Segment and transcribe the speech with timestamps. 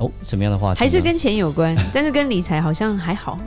[0.00, 0.78] 哦，什么样的话题？
[0.78, 3.38] 还是跟钱有关， 但是跟理财好像还好。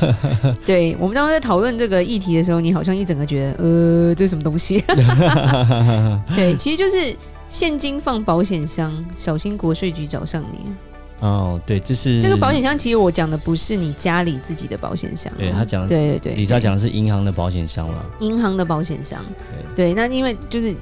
[0.64, 4.82] 对，我们当时在讨论这个议题的时候，你好像一整个觉得，呃，这是什么东西？
[6.34, 7.14] 对，其实就是
[7.50, 10.70] 现金放保险箱，小心国税局找上你。
[11.20, 12.78] 哦，对，这是这个保险箱。
[12.78, 18.02] 其实我讲的不是你家里自己的保险箱，对他讲的，对对对，李莎讲的是银行的保险箱了。
[18.20, 19.22] 银行的保险箱，
[19.76, 20.74] 对，对，那因为就是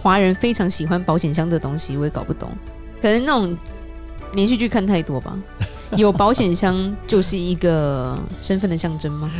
[0.00, 2.48] 华人非常喜欢保险箱这东西，我也搞不懂，
[3.02, 3.58] 可能那种。
[4.34, 5.36] 连续剧看太多吧？
[5.96, 9.30] 有保险箱就是一个身份的象征吗？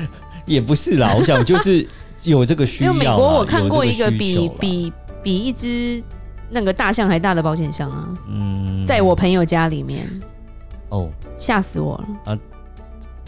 [0.47, 1.87] 也不是啦，我想就是
[2.25, 2.93] 有这个需要。
[2.93, 6.03] 因为美国我看过一个比比比一只
[6.51, 10.07] 那个大象还大的保险箱啊，嗯，在我朋友家里面，
[10.91, 12.39] 哦，吓死我了啊！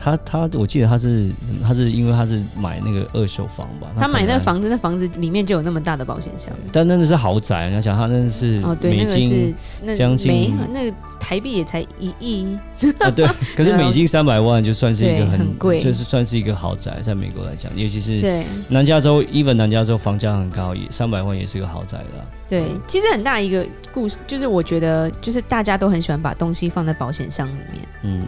[0.06, 1.28] 他他，我记得他是
[1.64, 3.88] 他是因为他是买那个二手房吧？
[3.98, 6.52] 他买那个房子，那房子里面就有那么大的保险箱。
[6.70, 12.56] 但那个是豪宅，你要想他那个是哦，对，那个是那将近那个台币也才一亿
[13.00, 13.26] 啊，对。
[13.56, 22.24] 可是美金三百万就算是一个很贵，就是算是一个豪宅，在美国来讲，尤其是对南加州，even 南加州房价很高，也三百万也是一个豪宅了。
[22.48, 28.24] 对，其实很大一个故事，就是我觉得，就是大家都很喜欢把东西放在保险箱里面，嗯。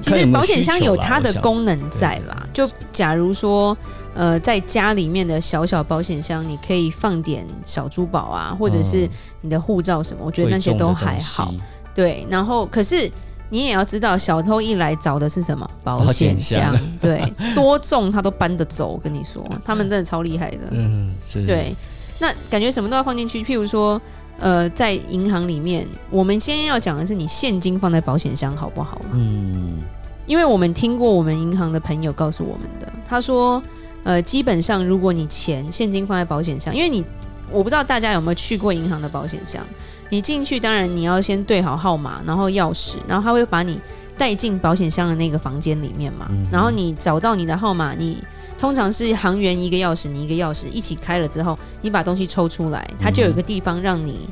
[0.00, 3.76] 其实保险箱有它的功能在啦，就假如说，
[4.14, 9.08] 呃，在家里面的小小保险箱，你可以放点小珠宝啊，或者是
[9.40, 11.54] 你的护照什么，我觉得那些都还好。
[11.94, 13.10] 对，然后可是
[13.50, 15.68] 你也要知道，小偷一来找的是什么？
[15.82, 16.76] 保险箱。
[17.00, 17.22] 对，
[17.54, 18.88] 多重他都搬得走。
[18.88, 20.68] 我跟你说，他们真的超厉害的。
[20.70, 21.44] 嗯，是。
[21.44, 21.74] 对，
[22.18, 24.00] 那感觉什么都要放进去，譬如说。
[24.38, 29.00] 呃，在银行里面，我们先要讲的是你现金放在保险箱好不好？
[29.12, 29.78] 嗯，
[30.26, 33.60] 因为我们听过我们银行的朋友告诉我们的，他说，
[34.04, 37.04] 呃，基本上如果你钱现金放在保险箱，因为你
[37.50, 39.60] 我不知道大家有没有去过银行的保险箱，
[40.08, 43.80] 你进去当然你要先对好号码，然后钥匙，然后他会把你
[44.16, 48.22] 带进保险箱的那个房间里面嘛，然后你找到你的号码，你。
[48.58, 54.28] 通常是行员一个钥匙，你一个钥匙一起开了之后，你把东西抽出来，它就有一个地方让你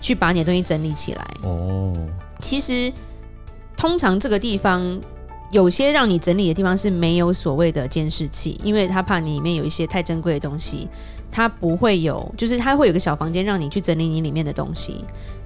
[0.00, 1.24] 去把你的东西整理起来。
[1.42, 1.94] 哦，
[2.40, 2.92] 其实
[3.76, 5.00] 通常这个地方
[5.52, 10.88] 有些让你整理的地方是没有所谓的监视器，因为他怕你里面有一些太珍贵的东西，
[11.30, 15.04] 他不会有，就是他会有个小房间让你去整理你里面的东西，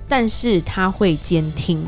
[0.09, 1.87] 但是他会监听，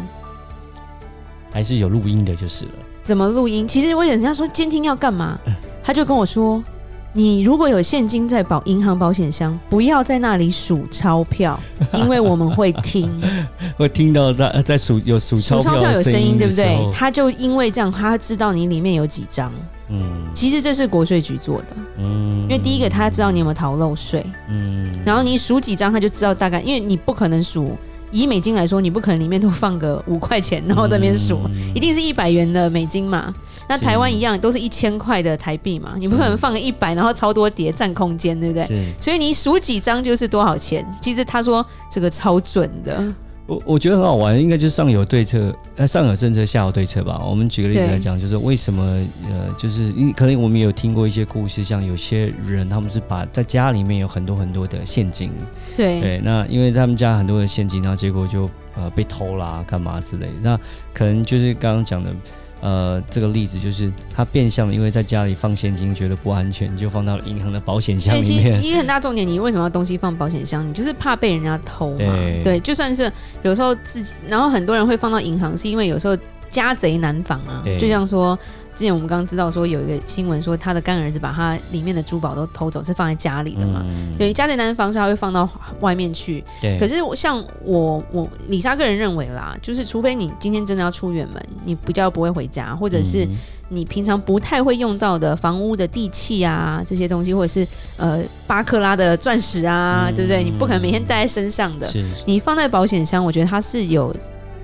[1.50, 2.72] 还是有录音的，就是了。
[3.02, 3.66] 怎么录音？
[3.66, 5.38] 其实我人家说监听要干嘛？
[5.84, 6.64] 他就跟我说
[7.12, 11.60] ：“你如果有现金在保银行保险箱，不要在那里数钞票，
[11.92, 13.12] 因为我们会听，
[13.76, 16.76] 会听到在在数有数钞票有声音，对不对？
[16.92, 19.52] 他就因为这样，他知道你里面有几张。
[19.90, 21.66] 嗯，其实这是国税局做的。
[21.98, 24.24] 嗯，因为第一个他知道你有没有逃漏税。
[24.48, 27.76] 嗯，然后你数几张，他就知道大概，因为你不可能数。”
[28.14, 33.34] 以美金来说，你不可能里面都放个五块钱，然后在那边数，嗯、一定是一百元的美金嘛。
[33.68, 38.86] 那台湾一样都是一千块的台币嘛，你不可能放个一百，然后超多叠占空间，对不对？
[39.00, 40.86] 所以你数几张就是多少钱。
[41.02, 43.04] 其实他说这个超准的。
[43.46, 47.22] 我我觉得很好玩，应该就是上有对策，呃，上有政策，下有对策吧。
[47.24, 48.82] 我们举个例子来讲，就是为什么
[49.28, 55.30] 呃，就是因可能我们有听过一些故事，像有些人他们是把在家里面有很多很多的现金，
[55.76, 60.60] 对对，那因为他们家很多的现金，然后结果就呃被偷啦，干嘛之类的，那
[60.94, 62.10] 可能就是刚刚讲的。
[62.60, 68.62] 呃，这个例子就是他变相的，因为在家里放现金觉得不安全，就放到了银行的保险箱里面。
[68.64, 70.66] 一个很大重点，你为什么要东西放保险箱？
[70.66, 71.98] 你就是怕被人家偷嘛。
[71.98, 73.12] 对，对，就算是
[73.42, 76.16] 有时候自己，然后很多人会放到银行，是因为有时候
[76.54, 77.62] 家贼难防啊。
[77.78, 78.38] 就像说。
[78.74, 83.84] 之前我们刚刚知道说有一个新闻说他的干儿子把他里面的珠宝都偷走，是放在家里的嘛？
[83.86, 86.42] 嗯、对，家贼难防，所以他会放到外面去。
[86.60, 86.76] 对。
[86.76, 93.24] 可是像我我李莎个人认为啦，就是除非你今天真的要出远门，你比较不会回家，或者是
[93.68, 97.64] 你平常不太会用到的房屋的地契啊这些东西，或者是
[97.96, 100.42] 呃巴克拉的钻石啊，嗯、对不对？
[100.42, 101.86] 你不可能每天带在身上的。
[101.86, 102.04] 是。
[102.26, 104.12] 你放在保险箱，我觉得它是有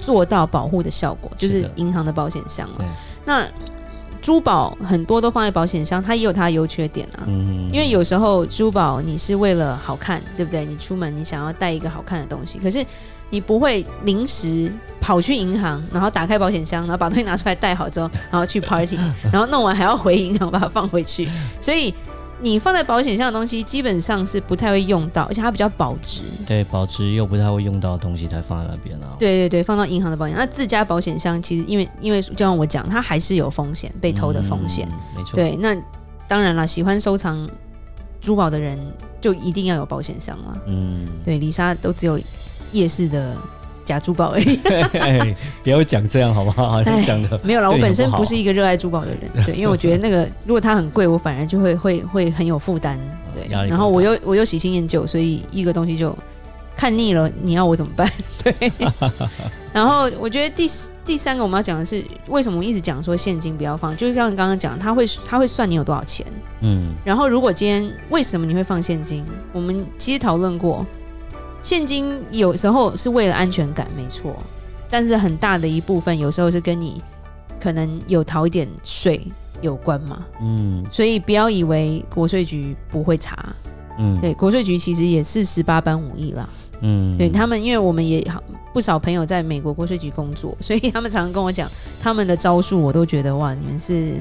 [0.00, 2.84] 做到保护的效果，就是银行的保险箱了。
[3.24, 3.46] 那。
[4.22, 7.24] 珠宝很多都放在保险箱，它也有它的优缺点啊。
[7.26, 10.62] 嗯，因为有时候珠宝你是为了好看，对不对？
[10.66, 12.84] 你出门你想要带一个好看的东西，可是
[13.30, 14.70] 你不会临时
[15.00, 18.98] 跑去银行，然后打开保险箱，然后把东西拿出来带好之后，然后去 party，
[19.32, 21.26] 然后弄完还要回银行把它放回去，
[21.58, 21.94] 所以。
[22.42, 26.22] 你放在保险箱的东西基本上是不太会用到，而且它比较保值。
[26.46, 29.16] 对，保值又不太会用到的东西才放在那边啊。
[29.18, 30.36] 对对对，放到银行的保险。
[30.36, 34.88] 那自家保险箱其实因为因为就像我讲，它还是有风险，被偷的风险。
[34.90, 35.34] 嗯，没错。
[35.34, 35.76] 对，那
[36.26, 37.48] 当然了，喜欢收藏
[38.20, 38.78] 珠宝的人
[39.20, 40.58] 就一定要有保险箱了。
[40.66, 42.18] 嗯，对，丽莎都只有
[42.72, 43.36] 夜市的。
[43.90, 44.56] 假珠宝而已，
[45.64, 46.80] 不要讲这样好不好？
[47.04, 47.68] 讲的没有了。
[47.68, 52.96] 我本身不是一个热爱珠宝的人，对，因为我觉得那个 如果它很贵，我反而就会会会很有负担，
[53.34, 53.48] 对。
[53.66, 56.16] 然后我又我又喜新厌旧，所以一个东西就
[56.76, 58.08] 看腻了，你要我怎么办？
[58.44, 58.54] 对。
[59.72, 60.70] 然后我觉得第
[61.04, 63.96] 第三个我们要讲的是，为什么我一直讲说现金不要放？
[63.96, 66.24] 就是像刚刚讲，他会他会算你有多少钱，
[66.60, 66.94] 嗯。
[67.04, 69.24] 然后如果今天为什么你会放现金？
[69.52, 70.86] 我们其实讨论过。
[71.62, 74.34] 现金有时候是为了安全感，没错，
[74.88, 77.02] 但是很大的一部分有时候是跟你
[77.60, 79.20] 可能有逃一点税
[79.60, 80.24] 有关嘛。
[80.40, 83.54] 嗯，所以不要以为国税局不会查。
[83.98, 86.48] 嗯，对，国税局其实也是十八般武艺啦。
[86.80, 88.26] 嗯，对他们，因为我们也
[88.72, 91.68] 不少朋友在美国国税局工作，所以他们常常跟我讲
[92.02, 94.14] 他们的招数，我都觉得哇，你们是。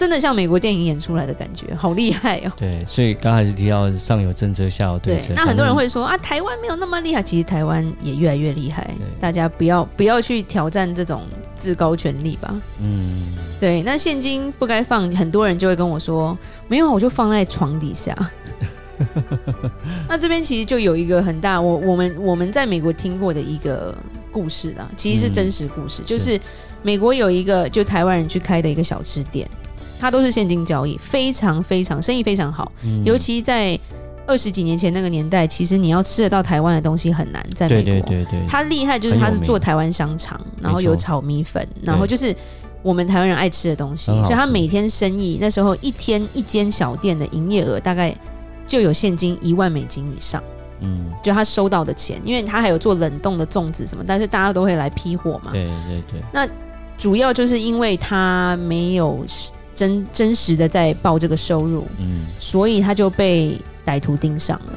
[0.00, 2.52] 真的像美国电影演出来的感觉，好厉害哦！
[2.56, 5.26] 对，所以刚才是提到上有政策，下有对策。
[5.26, 8.88] 对，那很多人会说啊，台湾没有那么厉害，其实台湾也越来越厉害。
[9.20, 11.24] 大家不要不要去挑战这种
[11.54, 12.50] 至高权力吧。
[12.80, 13.26] 嗯，
[13.60, 13.82] 对。
[13.82, 16.34] 那现金不该放，很多人就会跟我说，
[16.66, 18.16] 没有，我就放在床底下。
[20.08, 23.94] 那这边其实就有一个很大，我我们我们在美国听过的一个
[24.32, 26.40] 故事啦，其实是真实故事，嗯、就是
[26.82, 29.46] 美国有一个就台湾人去开的一个小吃店。
[30.00, 32.72] 它都是现金交易，非常非常生意非常好。
[32.82, 33.78] 嗯、尤其在
[34.26, 37.44] 二十几年前那个年代，其实你要吃得到台湾的东西很难。
[37.54, 42.34] 在美国，对对对对，它厉害就是它是做台湾香肠，然后有炒米粉，然后就是
[42.82, 44.06] 我们台湾人爱吃的东西。
[44.22, 48.16] 所以它每天生意那时候一天一间小店的营业额大概
[48.66, 50.42] 就有现金一万美金以上。
[50.80, 55.50] 嗯，就他收到的钱，因为他还有做冷冻的粽子什么，但是大家都会来批货嘛。
[55.52, 56.22] 对对对。
[56.32, 56.48] 那
[56.96, 59.22] 主要就是因为他没有。
[59.80, 63.56] 真真实的在报这个收入，嗯，所以他就被
[63.86, 64.72] 歹徒盯上了。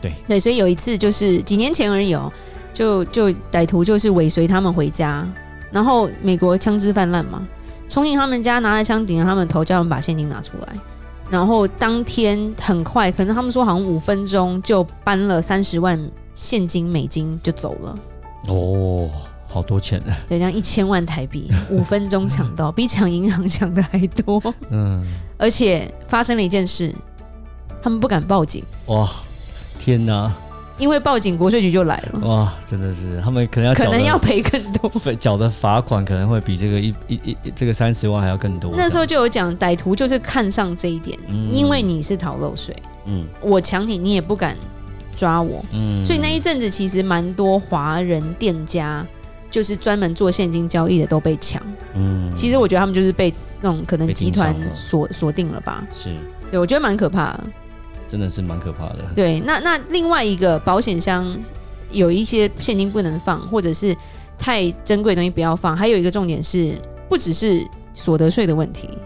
[0.00, 2.32] 对对，所以有一次就是几年前而已哦，
[2.72, 5.30] 就就歹徒就是尾随他们回家，
[5.70, 7.46] 然后美国枪支泛滥嘛，
[7.86, 10.68] 冲进他们家拿着枪顶着他们头，叫他们把现金拿出来，
[11.28, 16.00] 然后当天很快，可能他们说好像五分钟就搬了三十万
[16.32, 17.98] 现金美金就走了。
[18.46, 19.10] 哦。
[19.50, 20.14] 好多钱呢？
[20.28, 24.40] 对，这样一千万台币， 五分钟抢到，比抢银行抢的还多。
[24.70, 25.02] 嗯，
[25.38, 26.94] 而且发生了一件事，
[27.82, 28.62] 他们不敢报警。
[28.86, 29.08] 哇，
[29.80, 30.30] 天哪！
[30.76, 32.28] 因为报警，国税局就来了。
[32.28, 38.72] 哇，真的是，他们可能要可能要赔更多，缴的罚款可能会比这个一一一这个三十万还要更多。
[38.76, 44.56] 那时候就有讲，歹徒就是看上这一点，嗯、因为你是逃漏税，嗯，我抢你，你也不敢
[45.16, 49.04] 抓我，嗯，所以那一阵子其实蛮多华人店家。
[49.50, 51.62] 就是专门做现金交易的都被抢，
[51.94, 56.14] 嗯，其实我觉得他们就是被那种可能集团锁锁定了吧，是，
[56.50, 57.44] 对，我觉得蛮可怕的，
[58.10, 58.98] 真的是蛮可怕的。
[59.14, 61.34] 对，那那另外一个保险箱
[61.90, 63.96] 有一些现金不能放，或者是
[64.38, 66.74] 太珍贵的东西不要放，还有一个重点是，
[67.08, 68.98] 不只是所得税的问题，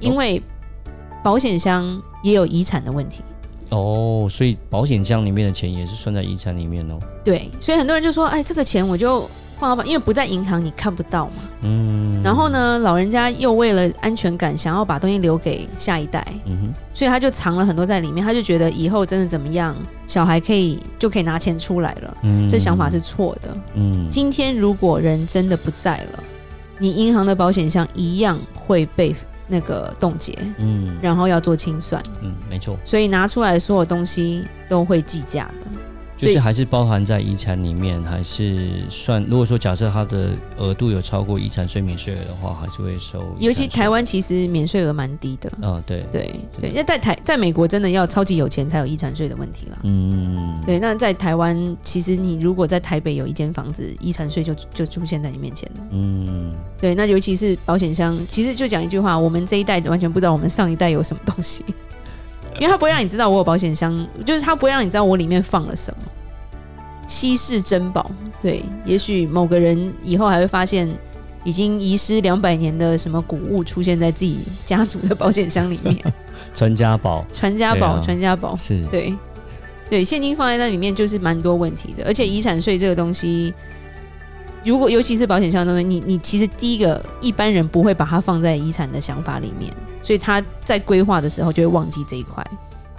[0.00, 0.42] 因为
[1.22, 3.22] 保险箱也有遗产的问题。
[3.70, 6.98] 哦，所以保险箱里面的钱也是算在遗产里面哦。
[7.24, 9.30] 对，所以很多人就说，哎，这个钱我就。
[9.64, 11.32] 放到，因为不在银行，你看不到嘛。
[11.62, 12.22] 嗯。
[12.22, 16.26] 然后呢，老人家又为了安全感，想要把东西留给下一代。
[16.44, 16.74] 嗯哼。
[16.92, 19.74] 所以他就藏了很多在里面，他就觉得以后真的怎么样，
[20.06, 22.16] 小孩可以就可以拿钱出来了。
[22.22, 22.46] 嗯。
[22.46, 23.56] 这想法是错的。
[23.74, 24.06] 嗯。
[24.10, 26.22] 今天如果人真的不在了，
[26.78, 29.16] 你银行的保险箱一样会被
[29.48, 30.36] 那个冻结。
[30.58, 30.98] 嗯。
[31.00, 32.02] 然后要做清算。
[32.22, 32.76] 嗯，没错。
[32.84, 35.70] 所以拿出来的所有东西都会计价的。
[36.16, 39.22] 就是还是包含在遗产里面，还是算？
[39.24, 43.24] 如果说假设它的额度有超过遗产税免税额的话，还是会收。
[43.38, 45.50] 尤其台湾其实免税额蛮低的。
[45.60, 49.78] 嗯，对对对，那在台在美国真的要超级有钱才有遗产税的问题了。
[49.82, 50.78] 嗯，对。
[50.78, 55.86] 那在台湾，其实你如果在台北有一间房子，遗产税就就出现在你面前了。
[55.90, 56.94] 嗯，对。
[56.94, 61.64] 那尤其是保险箱，其实就讲一句话，我们这一代完全不知道我们上一代有什么东西。
[62.56, 66.10] 因为他不会让你知道我有保险箱，就是他不会让你知道我里面放了什么。
[67.06, 68.10] 稀世珍宝。
[68.40, 70.88] 对，也许某个人以后还会发现
[71.44, 75.96] 已经遗失两百年的什么古物出现在自己家族的保险箱里面，
[76.52, 78.84] 传家宝，传家宝，传家宝，是。
[78.90, 79.14] 对，
[79.88, 83.54] 对，现金放在那里面就是蛮多问题的，而且遗产税这个东西，
[84.64, 92.44] 如果尤其是保险箱当中，你你其实第一个一般人不会把它放在遗产的想法里面，所以他在规划的时候就会忘记这一块。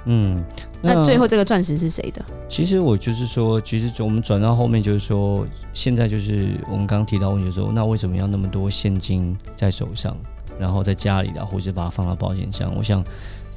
[0.08, 0.44] 嗯，
[0.84, 2.24] 那，那最后这个钻石是谁的？
[2.48, 5.44] 其实我就是说，其实我们转到后面就是说，
[5.74, 10.16] 现在就是我们刚刚提到问题说，那为什么要那么多现金在手上，
[10.60, 12.72] 然后在家里的，或是把它放到保险箱？
[12.78, 13.04] 我想，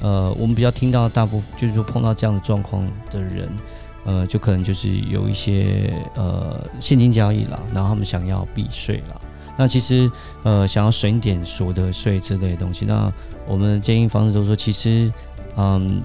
[0.00, 3.46] 呃，我们比较听到大部分就是说碰到这样的状况的人，
[4.04, 9.20] 呃，就可能就是有一些呃现金交易啦，然后他们想要避税啦。
[9.56, 10.10] 那其实
[10.42, 13.12] 呃想要省点所得税之类的东西，那
[13.46, 15.12] 我们的建议方式都说，其实
[15.56, 16.02] 嗯。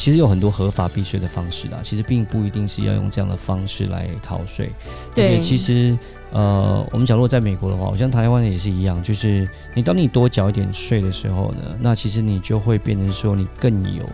[0.00, 4.70] 其实有很多合法避税的方式啦，其实并不一定是要用这样的方式来逃税。
[5.14, 5.94] 对，其实
[6.32, 14.08] 呃，我们假如在美国的话，好像台湾也是一样，就是你当你多缴一点税的时候呢，那其实你就会变成说你更有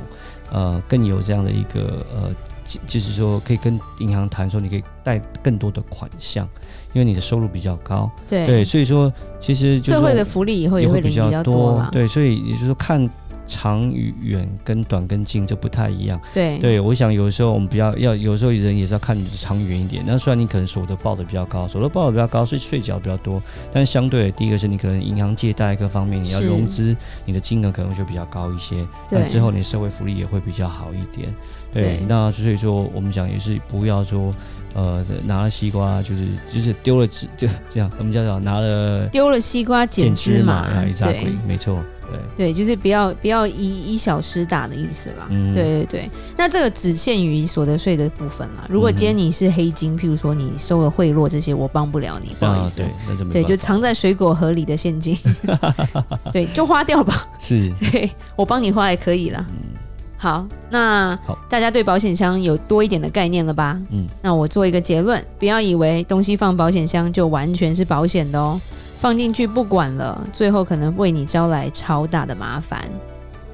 [0.50, 2.34] 呃更有这样的一个呃，
[2.84, 6.48] 就是说可以跟银行谈说你可以贷更多的款项，
[6.94, 8.10] 因为你的收入比较高。
[8.26, 11.88] 对对，所以说其实社会的福利也会也会比较多。
[11.92, 13.08] 对，所以也就是说看。
[13.46, 16.20] 长与远跟短跟近这不太一样。
[16.34, 20.02] 对对，我想有时候我们比较要，有时候人也是要看你的长远一点。
[20.06, 28.86] 那虽然你可能所得报的比较高，所得报的比较高，所以税缴比较多，但相对的第一个是你可能银行借贷各方面你要融资，你的金额可能就比较高一些。
[29.10, 31.32] 那之后你社会福利也会比较好一点。
[31.72, 34.32] 对，对那所以说我们讲也是不要说
[34.74, 41.78] 呃拿了西瓜就是就是丢了芝就这样，我们叫做拿了丢了西瓜捡芝麻，对，没错。
[42.10, 45.26] 对，对，就是不要不要以以小失大的意思啦。
[45.30, 46.10] 嗯，对对对。
[46.36, 48.66] 那这个只限于所得税的部分啦。
[48.68, 52.82] 如果今天你是黑金，譬如说你收了贿赂这些，我帮不了你，不好意思。
[52.82, 52.88] 啊、
[53.32, 55.16] 对，对，就藏在水果盒里的现金，
[56.32, 57.26] 对，就花掉吧。
[57.38, 59.44] 是，对，我帮你花也可以啦。
[59.50, 59.56] 嗯，
[60.16, 63.78] 好，那，大家对保险箱有多一点的概念了吧？
[63.90, 68.60] 嗯，那我做一个结论，不要以为东西放保险箱就完全是保险的哦。
[69.06, 72.82] 放进去不管了，最后可能为你招来超大的麻烦。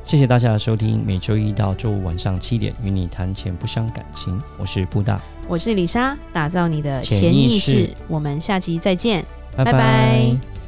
[0.03, 4.41] 谢谢大家的收听，每周一到周五晚上七点，与你谈钱不伤感情。
[4.57, 7.91] 我是布大，我是李莎，打造你的潜意识。
[8.09, 9.23] 我们下期再见，
[9.55, 9.73] 拜拜。
[9.73, 10.62] 拜拜。